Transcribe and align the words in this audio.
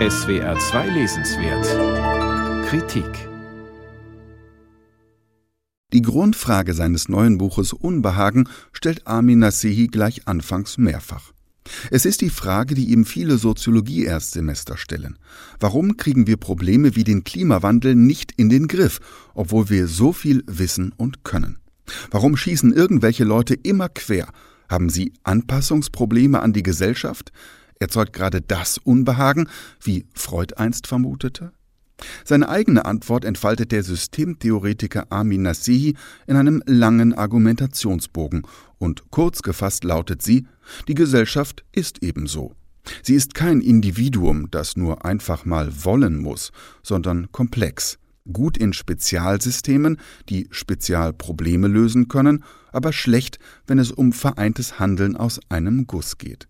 SWR 0.00 0.58
2 0.58 0.88
Lesenswert 0.88 2.66
Kritik 2.66 3.28
Die 5.92 6.02
Grundfrage 6.02 6.74
seines 6.74 7.08
neuen 7.08 7.38
Buches 7.38 7.72
Unbehagen 7.72 8.48
stellt 8.72 9.06
Armin 9.06 9.38
Nasehi 9.38 9.86
gleich 9.86 10.26
anfangs 10.26 10.78
mehrfach. 10.78 11.32
Es 11.92 12.06
ist 12.06 12.22
die 12.22 12.30
Frage, 12.30 12.74
die 12.74 12.90
ihm 12.90 13.04
viele 13.04 13.38
Soziologie-Erstsemester 13.38 14.76
stellen. 14.76 15.16
Warum 15.60 15.96
kriegen 15.96 16.26
wir 16.26 16.38
Probleme 16.38 16.96
wie 16.96 17.04
den 17.04 17.22
Klimawandel 17.22 17.94
nicht 17.94 18.32
in 18.32 18.48
den 18.48 18.66
Griff, 18.66 18.98
obwohl 19.32 19.70
wir 19.70 19.86
so 19.86 20.12
viel 20.12 20.42
wissen 20.48 20.92
und 20.96 21.22
können? 21.22 21.58
Warum 22.10 22.36
schießen 22.36 22.72
irgendwelche 22.72 23.22
Leute 23.22 23.54
immer 23.54 23.88
quer? 23.88 24.26
Haben 24.68 24.90
sie 24.90 25.12
Anpassungsprobleme 25.22 26.40
an 26.40 26.52
die 26.52 26.64
Gesellschaft? 26.64 27.30
Erzeugt 27.78 28.12
gerade 28.12 28.40
das 28.40 28.78
Unbehagen, 28.78 29.48
wie 29.80 30.06
Freud 30.14 30.54
einst 30.56 30.86
vermutete? 30.86 31.52
Seine 32.24 32.48
eigene 32.48 32.84
Antwort 32.84 33.24
entfaltet 33.24 33.72
der 33.72 33.82
Systemtheoretiker 33.82 35.06
Amin 35.10 35.42
Nassihi 35.42 35.94
in 36.26 36.36
einem 36.36 36.62
langen 36.66 37.14
Argumentationsbogen 37.14 38.42
und 38.78 39.10
kurz 39.10 39.42
gefasst 39.42 39.84
lautet 39.84 40.22
sie, 40.22 40.46
die 40.88 40.94
Gesellschaft 40.94 41.64
ist 41.72 42.02
ebenso. 42.02 42.54
Sie 43.02 43.14
ist 43.14 43.34
kein 43.34 43.60
Individuum, 43.60 44.50
das 44.50 44.76
nur 44.76 45.04
einfach 45.04 45.44
mal 45.44 45.84
wollen 45.84 46.18
muss, 46.18 46.52
sondern 46.82 47.32
komplex, 47.32 47.98
gut 48.30 48.58
in 48.58 48.72
Spezialsystemen, 48.72 49.98
die 50.28 50.48
Spezialprobleme 50.50 51.68
lösen 51.68 52.08
können, 52.08 52.44
aber 52.72 52.92
schlecht, 52.92 53.38
wenn 53.66 53.78
es 53.78 53.90
um 53.90 54.12
vereintes 54.12 54.78
Handeln 54.78 55.16
aus 55.16 55.40
einem 55.48 55.86
Guss 55.86 56.18
geht. 56.18 56.48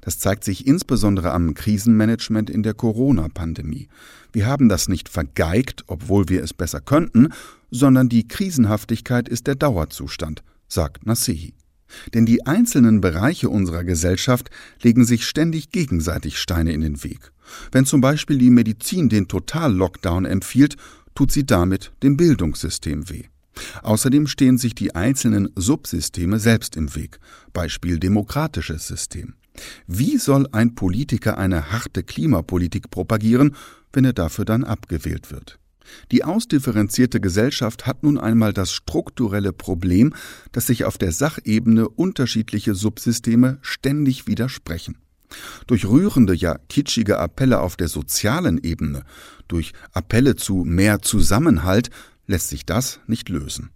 Das 0.00 0.18
zeigt 0.18 0.44
sich 0.44 0.66
insbesondere 0.66 1.32
am 1.32 1.54
Krisenmanagement 1.54 2.50
in 2.50 2.62
der 2.62 2.74
Corona-Pandemie. 2.74 3.88
Wir 4.32 4.46
haben 4.46 4.68
das 4.68 4.88
nicht 4.88 5.08
vergeigt, 5.08 5.84
obwohl 5.86 6.28
wir 6.28 6.42
es 6.42 6.54
besser 6.54 6.80
könnten, 6.80 7.28
sondern 7.70 8.08
die 8.08 8.28
Krisenhaftigkeit 8.28 9.28
ist 9.28 9.46
der 9.46 9.54
Dauerzustand, 9.54 10.42
sagt 10.68 11.06
Nasehi. 11.06 11.54
Denn 12.14 12.26
die 12.26 12.44
einzelnen 12.46 13.00
Bereiche 13.00 13.48
unserer 13.48 13.84
Gesellschaft 13.84 14.50
legen 14.82 15.04
sich 15.04 15.24
ständig 15.24 15.70
gegenseitig 15.70 16.38
Steine 16.38 16.72
in 16.72 16.80
den 16.80 17.04
Weg. 17.04 17.32
Wenn 17.70 17.86
zum 17.86 18.00
Beispiel 18.00 18.38
die 18.38 18.50
Medizin 18.50 19.08
den 19.08 19.28
Total-Lockdown 19.28 20.24
empfiehlt, 20.24 20.76
tut 21.14 21.32
sie 21.32 21.46
damit 21.46 21.92
dem 22.02 22.16
Bildungssystem 22.16 23.08
weh. 23.08 23.24
Außerdem 23.82 24.26
stehen 24.26 24.58
sich 24.58 24.74
die 24.74 24.94
einzelnen 24.94 25.48
Subsysteme 25.56 26.38
selbst 26.38 26.76
im 26.76 26.94
Weg, 26.94 27.18
Beispiel 27.52 27.98
demokratisches 27.98 28.86
System. 28.86 29.34
Wie 29.86 30.18
soll 30.18 30.48
ein 30.52 30.74
Politiker 30.74 31.38
eine 31.38 31.70
harte 31.72 32.02
Klimapolitik 32.02 32.90
propagieren, 32.90 33.54
wenn 33.92 34.04
er 34.04 34.12
dafür 34.12 34.44
dann 34.44 34.64
abgewählt 34.64 35.30
wird? 35.30 35.58
Die 36.10 36.24
ausdifferenzierte 36.24 37.20
Gesellschaft 37.20 37.86
hat 37.86 38.02
nun 38.02 38.18
einmal 38.18 38.52
das 38.52 38.72
strukturelle 38.72 39.52
Problem, 39.52 40.14
dass 40.52 40.66
sich 40.66 40.84
auf 40.84 40.98
der 40.98 41.12
Sachebene 41.12 41.88
unterschiedliche 41.88 42.74
Subsysteme 42.74 43.58
ständig 43.62 44.26
widersprechen. 44.26 44.98
Durch 45.66 45.86
rührende, 45.86 46.34
ja 46.34 46.58
kitschige 46.68 47.18
Appelle 47.18 47.60
auf 47.60 47.76
der 47.76 47.88
sozialen 47.88 48.58
Ebene, 48.58 49.02
durch 49.48 49.72
Appelle 49.92 50.36
zu 50.36 50.64
mehr 50.64 51.02
Zusammenhalt 51.02 51.90
lässt 52.26 52.48
sich 52.48 52.66
das 52.66 53.00
nicht 53.06 53.28
lösen. 53.28 53.70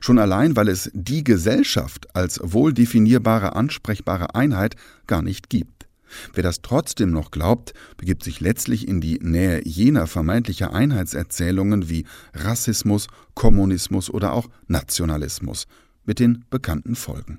Schon 0.00 0.18
allein, 0.18 0.56
weil 0.56 0.68
es 0.68 0.90
die 0.94 1.24
Gesellschaft 1.24 2.14
als 2.14 2.40
wohl 2.42 2.72
definierbare, 2.72 3.54
ansprechbare 3.54 4.34
Einheit 4.34 4.76
gar 5.06 5.22
nicht 5.22 5.48
gibt. 5.48 5.86
Wer 6.34 6.42
das 6.42 6.62
trotzdem 6.62 7.10
noch 7.12 7.30
glaubt, 7.30 7.72
begibt 7.96 8.24
sich 8.24 8.40
letztlich 8.40 8.88
in 8.88 9.00
die 9.00 9.20
Nähe 9.20 9.62
jener 9.64 10.06
vermeintlicher 10.06 10.74
Einheitserzählungen 10.74 11.88
wie 11.88 12.04
Rassismus, 12.34 13.06
Kommunismus 13.34 14.10
oder 14.10 14.32
auch 14.32 14.48
Nationalismus, 14.66 15.66
mit 16.04 16.18
den 16.18 16.44
bekannten 16.50 16.96
Folgen. 16.96 17.38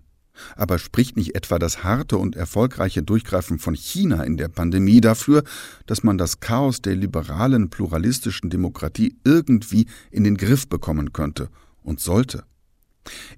Aber 0.56 0.80
spricht 0.80 1.18
nicht 1.18 1.36
etwa 1.36 1.60
das 1.60 1.84
harte 1.84 2.18
und 2.18 2.38
erfolgreiche 2.38 3.04
Durchgreifen 3.04 3.60
von 3.60 3.76
China 3.76 4.24
in 4.24 4.38
der 4.38 4.48
Pandemie 4.48 5.02
dafür, 5.02 5.44
dass 5.86 6.04
man 6.04 6.18
das 6.18 6.40
Chaos 6.40 6.82
der 6.82 6.96
liberalen, 6.96 7.70
pluralistischen 7.70 8.50
Demokratie 8.50 9.18
irgendwie 9.26 9.88
in 10.10 10.24
den 10.24 10.38
Griff 10.38 10.68
bekommen 10.68 11.12
könnte 11.12 11.50
und 11.84 12.00
sollte. 12.00 12.44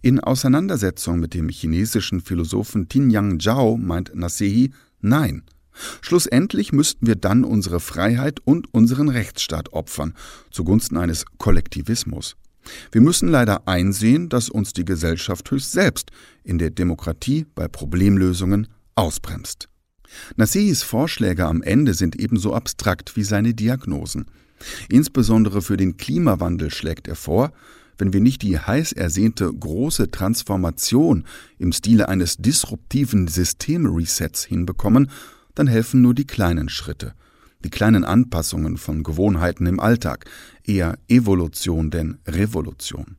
In 0.02 0.20
Auseinandersetzung 0.20 1.20
mit 1.20 1.34
dem 1.34 1.50
chinesischen 1.50 2.22
Philosophen 2.22 2.90
Tinyang 2.90 3.40
Zhao 3.40 3.78
meint 3.78 4.14
Nasehi 4.14 4.72
Nein. 5.00 5.44
Schlussendlich 6.02 6.72
müssten 6.72 7.08
wir 7.08 7.16
dann 7.16 7.44
unsere 7.44 7.80
Freiheit 7.80 8.40
und 8.46 8.74
unseren 8.74 9.09
Rechtsstaat 9.09 9.74
opfern, 9.74 10.14
zugunsten 10.52 10.98
eines 10.98 11.26
Kollektivismus. 11.38 12.36
Wir 12.92 13.02
müssen 13.02 13.28
leider 13.28 13.68
einsehen, 13.68 14.30
dass 14.30 14.50
uns 14.50 14.74
die 14.74 14.86
Gesellschaft 14.86 15.50
höchst 15.50 15.72
selbst 15.72 16.12
in 16.44 16.58
der 16.58 16.70
Demokratie 16.70 17.46
bei 17.56 17.68
Problemlösungen 17.68 18.68
ausbremst. 18.96 19.68
Nassehis 20.36 20.84
Vorschläge 20.84 21.48
am 21.48 21.64
Ende 21.64 21.94
sind 21.94 22.16
ebenso 22.20 22.54
abstrakt 22.54 23.16
wie 23.16 23.24
seine 23.24 23.54
Diagnosen. 23.54 24.25
Insbesondere 24.88 25.62
für 25.62 25.75
den 25.75 25.98
Klimawandel 25.98 26.72
schlägt 26.72 27.08
er 27.08 27.16
vor, 27.16 27.52
wenn 27.98 28.14
wir 28.14 28.22
nicht 28.22 28.42
die 28.42 28.59
heiß 28.59 28.94
ersehnte 28.94 29.52
große 29.52 30.12
Transformation 30.12 31.26
im 31.58 31.72
Stile 31.72 32.09
eines 32.09 32.38
disruptiven 32.38 33.28
Systemresets 33.28 34.44
hinbekommen, 34.44 35.09
dann 35.56 35.68
helfen 35.68 36.02
nur 36.02 36.14
die 36.14 36.28
kleinen 36.28 36.70
Schritte, 36.70 37.14
die 37.64 37.70
kleinen 37.70 38.04
Anpassungen 38.04 38.78
von 38.78 39.04
Gewohnheiten 39.04 39.66
im 39.66 39.80
Alltag, 39.80 40.26
eher 40.64 40.98
Evolution 41.08 41.92
denn 41.92 42.18
Revolution. 42.28 43.18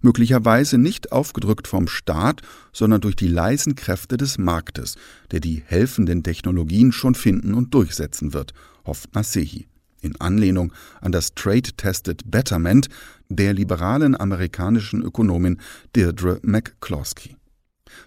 Möglicherweise 0.00 0.78
nicht 0.78 1.12
aufgedrückt 1.12 1.68
vom 1.68 1.86
Staat, 1.86 2.42
sondern 2.72 3.00
durch 3.00 3.14
die 3.14 3.28
leisen 3.28 3.76
Kräfte 3.76 4.16
des 4.16 4.36
Marktes, 4.36 4.96
der 5.30 5.38
die 5.38 5.62
helfenden 5.64 6.24
Technologien 6.24 6.90
schon 6.90 7.14
finden 7.14 7.54
und 7.54 7.72
durchsetzen 7.72 8.32
wird, 8.32 8.52
hofft 8.84 9.14
Nasehi 9.14 9.69
in 10.02 10.20
Anlehnung 10.20 10.72
an 11.00 11.12
das 11.12 11.34
Trade-Tested 11.34 12.30
Betterment 12.30 12.88
der 13.28 13.52
liberalen 13.54 14.18
amerikanischen 14.18 15.02
Ökonomin 15.02 15.60
Deirdre 15.94 16.40
McCloskey. 16.42 17.36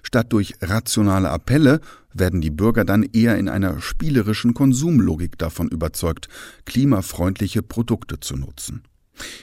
Statt 0.01 0.31
durch 0.31 0.55
rationale 0.61 1.29
Appelle 1.29 1.81
werden 2.13 2.41
die 2.41 2.49
Bürger 2.49 2.85
dann 2.85 3.03
eher 3.03 3.37
in 3.37 3.49
einer 3.49 3.81
spielerischen 3.81 4.53
Konsumlogik 4.53 5.37
davon 5.37 5.67
überzeugt, 5.67 6.29
klimafreundliche 6.65 7.61
Produkte 7.61 8.19
zu 8.19 8.35
nutzen. 8.35 8.83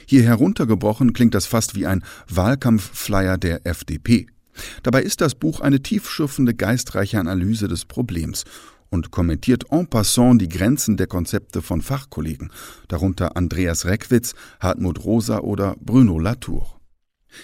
Hier 0.05 0.23
heruntergebrochen 0.23 1.13
klingt 1.13 1.33
das 1.33 1.45
fast 1.45 1.75
wie 1.75 1.85
ein 1.85 2.03
Wahlkampfflyer 2.27 3.37
der 3.37 3.65
FDP. 3.65 4.27
Dabei 4.83 5.01
ist 5.01 5.21
das 5.21 5.35
Buch 5.35 5.61
eine 5.61 5.81
tiefschürfende, 5.81 6.53
geistreiche 6.53 7.19
Analyse 7.19 7.67
des 7.67 7.85
Problems 7.85 8.43
und 8.91 9.09
kommentiert 9.09 9.65
en 9.71 9.87
passant 9.87 10.39
die 10.39 10.49
Grenzen 10.49 10.97
der 10.97 11.07
Konzepte 11.07 11.61
von 11.61 11.81
Fachkollegen, 11.81 12.51
darunter 12.89 13.35
Andreas 13.35 13.85
Reckwitz, 13.85 14.35
Hartmut 14.59 15.03
Rosa 15.03 15.39
oder 15.39 15.75
Bruno 15.79 16.19
Latour. 16.19 16.81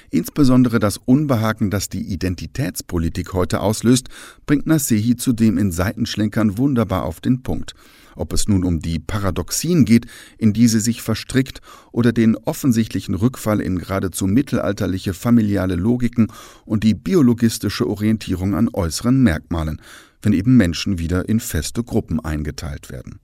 Insbesondere 0.09 0.79
das 0.79 0.97
Unbehagen, 0.97 1.71
das 1.71 1.87
die 1.87 2.01
Identitätspolitik 2.01 3.33
heute 3.33 3.61
auslöst, 3.61 4.09
bringt 4.45 4.67
Nasehi 4.67 5.15
zudem 5.15 5.57
in 5.57 5.71
Seitenschlenkern 5.71 6.57
wunderbar 6.57 7.03
auf 7.03 7.21
den 7.21 7.41
Punkt. 7.41 7.73
Ob 8.17 8.33
es 8.33 8.47
nun 8.47 8.65
um 8.65 8.79
die 8.79 8.99
Paradoxien 8.99 9.85
geht, 9.85 10.07
in 10.37 10.51
die 10.51 10.67
sie 10.67 10.79
sich 10.79 11.01
verstrickt, 11.01 11.61
oder 11.91 12.11
den 12.11 12.35
offensichtlichen 12.35 13.15
Rückfall 13.15 13.61
in 13.61 13.77
geradezu 13.77 14.25
mittelalterliche 14.25 15.13
familiale 15.13 15.75
Logiken 15.75 16.27
und 16.65 16.83
die 16.83 16.95
biologistische 16.95 17.87
Orientierung 17.87 18.55
an 18.55 18.69
äußeren 18.73 19.21
Merkmalen, 19.21 19.81
wenn 20.21 20.33
eben 20.33 20.57
Menschen 20.57 20.99
wieder 20.99 21.27
in 21.29 21.39
feste 21.39 21.83
Gruppen 21.83 22.19
eingeteilt 22.19 22.89
werden. 22.89 23.19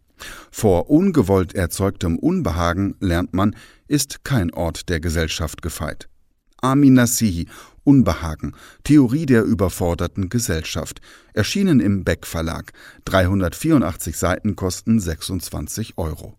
Vor 0.51 0.89
ungewollt 0.89 1.53
erzeugtem 1.53 2.17
Unbehagen, 2.17 2.95
lernt 2.99 3.33
man, 3.33 3.55
ist 3.87 4.23
kein 4.23 4.53
Ort 4.53 4.89
der 4.89 4.99
Gesellschaft 4.99 5.61
gefeit. 5.61 6.07
Amin 6.61 6.93
Nassihi, 6.93 7.47
Unbehagen, 7.83 8.53
Theorie 8.85 9.25
der 9.25 9.43
überforderten 9.43 10.29
Gesellschaft, 10.29 11.01
erschienen 11.33 11.81
im 11.81 12.05
Beck 12.05 12.25
Verlag, 12.25 12.71
384 13.05 14.17
Seiten 14.17 14.55
kosten 14.55 14.99
26 14.99 15.97
Euro. 15.97 16.37